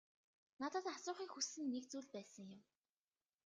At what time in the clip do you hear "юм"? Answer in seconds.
2.57-2.61